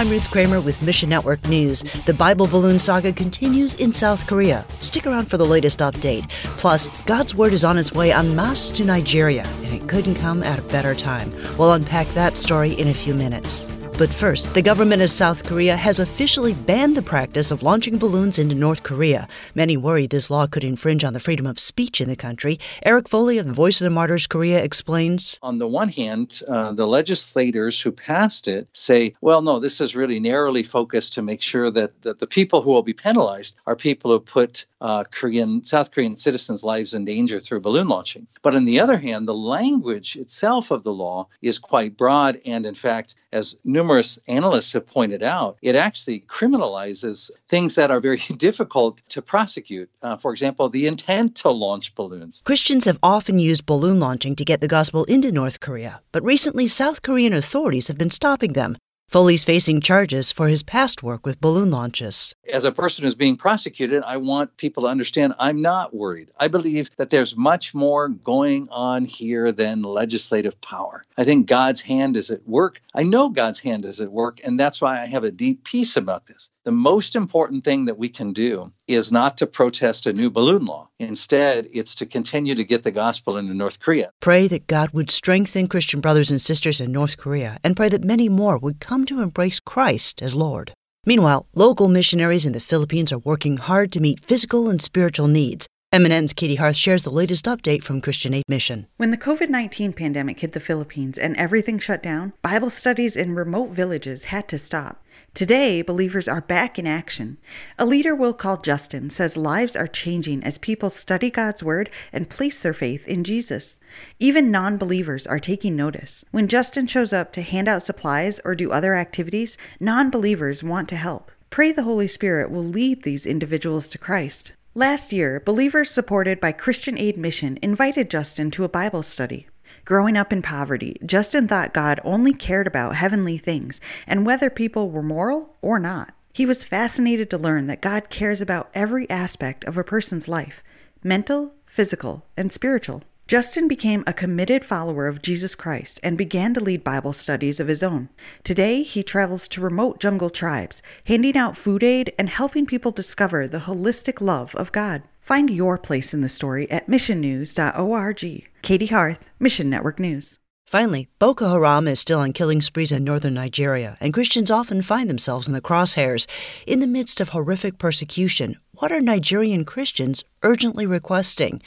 [0.00, 1.82] I'm Ruth Kramer with Mission Network News.
[2.06, 4.64] The Bible balloon saga continues in South Korea.
[4.78, 6.26] Stick around for the latest update.
[6.56, 10.42] Plus, God's word is on its way en masse to Nigeria, and it couldn't come
[10.42, 11.30] at a better time.
[11.58, 13.68] We'll unpack that story in a few minutes.
[14.00, 18.38] But first, the government of South Korea has officially banned the practice of launching balloons
[18.38, 19.28] into North Korea.
[19.54, 22.58] Many worry this law could infringe on the freedom of speech in the country.
[22.82, 25.38] Eric Foley of the Voice of the Martyrs Korea explains.
[25.42, 29.94] On the one hand, uh, the legislators who passed it say, well, no, this is
[29.94, 33.76] really narrowly focused to make sure that, that the people who will be penalized are
[33.76, 38.26] people who put uh, Korean, South Korean citizens' lives in danger through balloon launching.
[38.40, 42.64] But on the other hand, the language itself of the law is quite broad, and
[42.64, 43.89] in fact, as numerous
[44.28, 49.90] analysts have pointed out, it actually criminalizes things that are very difficult to prosecute.
[50.02, 52.42] Uh, for example, the intent to launch balloons.
[52.44, 56.66] Christians have often used balloon launching to get the gospel into North Korea, but recently
[56.66, 58.76] South Korean authorities have been stopping them.
[59.10, 62.32] Foley's facing charges for his past work with balloon launches.
[62.52, 66.30] As a person who's being prosecuted, I want people to understand I'm not worried.
[66.38, 71.04] I believe that there's much more going on here than legislative power.
[71.18, 72.80] I think God's hand is at work.
[72.94, 75.96] I know God's hand is at work, and that's why I have a deep peace
[75.96, 76.52] about this.
[76.70, 80.66] The most important thing that we can do is not to protest a new balloon
[80.66, 80.88] law.
[81.00, 84.12] Instead, it's to continue to get the gospel into North Korea.
[84.20, 88.04] Pray that God would strengthen Christian brothers and sisters in North Korea and pray that
[88.04, 90.72] many more would come to embrace Christ as Lord.
[91.04, 95.66] Meanwhile, local missionaries in the Philippines are working hard to meet physical and spiritual needs.
[95.92, 98.86] MNN's Katey Hearth shares the latest update from Christian Aid Mission.
[98.96, 103.34] When the COVID 19 pandemic hit the Philippines and everything shut down, Bible studies in
[103.34, 105.02] remote villages had to stop.
[105.32, 107.38] Today, believers are back in action.
[107.78, 112.28] A leader we'll call Justin says lives are changing as people study God's Word and
[112.28, 113.80] place their faith in Jesus.
[114.18, 116.24] Even non believers are taking notice.
[116.32, 120.88] When Justin shows up to hand out supplies or do other activities, non believers want
[120.88, 121.30] to help.
[121.48, 124.52] Pray the Holy Spirit will lead these individuals to Christ.
[124.74, 129.46] Last year, believers supported by Christian Aid Mission invited Justin to a Bible study.
[129.84, 134.90] Growing up in poverty, Justin thought God only cared about heavenly things and whether people
[134.90, 136.12] were moral or not.
[136.32, 140.62] He was fascinated to learn that God cares about every aspect of a person's life
[141.02, 143.02] mental, physical, and spiritual.
[143.30, 147.68] Justin became a committed follower of Jesus Christ and began to lead Bible studies of
[147.68, 148.08] his own.
[148.42, 153.46] Today, he travels to remote jungle tribes, handing out food aid and helping people discover
[153.46, 155.02] the holistic love of God.
[155.20, 158.48] Find your place in the story at missionnews.org.
[158.62, 160.38] Katey Hearth, Mission Network News.
[160.66, 165.10] Finally, Boko Haram is still on killing sprees in northern Nigeria, and Christians often find
[165.10, 166.28] themselves in the crosshairs.
[166.64, 171.60] In the midst of horrific persecution, what are Nigerian Christians urgently requesting?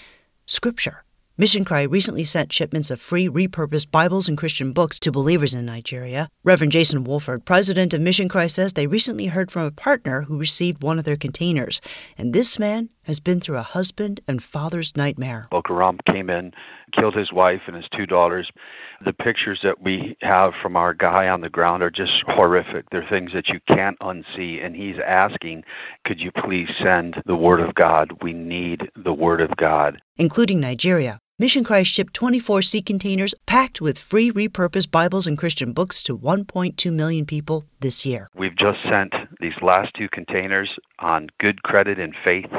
[0.45, 1.02] Scripture.
[1.35, 5.65] Mission Cry recently sent shipments of free repurposed Bibles and Christian books to believers in
[5.65, 6.29] Nigeria.
[6.43, 10.37] Reverend Jason Wolford, president of Mission Cry, says they recently heard from a partner who
[10.37, 11.81] received one of their containers.
[12.19, 15.47] And this man has been through a husband and father's nightmare.
[15.49, 16.53] Boko Haram came in,
[16.97, 18.49] killed his wife and his two daughters.
[19.03, 22.89] The pictures that we have from our guy on the ground are just horrific.
[22.89, 24.63] They're things that you can't unsee.
[24.63, 25.63] And he's asking,
[26.05, 28.11] could you please send the Word of God?
[28.21, 30.01] We need the Word of God.
[30.17, 31.19] Including Nigeria.
[31.39, 36.15] Mission Cry shipped 24 sea containers packed with free repurposed Bibles and Christian books to
[36.15, 38.29] 1.2 million people this year.
[38.35, 42.49] We've just sent these last two containers on good credit and faith.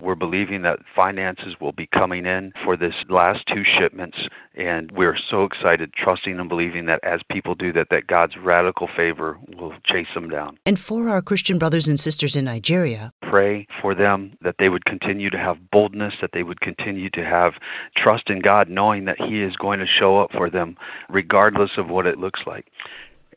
[0.00, 4.18] We're believing that finances will be coming in for this last two shipments
[4.54, 8.88] and we're so excited trusting and believing that as people do that that God's radical
[8.94, 10.58] favor will chase them down.
[10.66, 14.84] And for our Christian brothers and sisters in Nigeria, pray for them that they would
[14.84, 17.52] continue to have boldness, that they would continue to have
[17.96, 20.76] trust in God knowing that he is going to show up for them
[21.08, 22.66] regardless of what it looks like.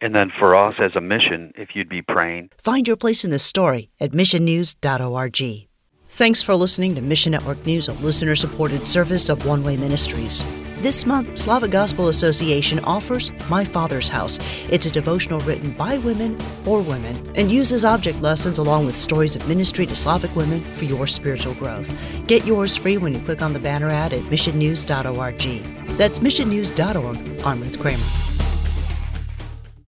[0.02, 2.50] And then for us as a mission, if you'd be praying.
[2.58, 5.68] Find your place in the story at missionnews.org.
[6.10, 10.46] Thanks for listening to Mission Network News, a listener supported service of One Way Ministries.
[10.78, 14.40] This month, Slavic Gospel Association offers My Father's House.
[14.70, 19.36] It's a devotional written by women for women and uses object lessons along with stories
[19.36, 21.92] of ministry to Slavic women for your spiritual growth.
[22.28, 25.98] Get yours free when you click on the banner ad at missionnews.org.
[25.98, 27.46] That's missionnews.org.
[27.46, 28.25] I'm Ruth Kramer.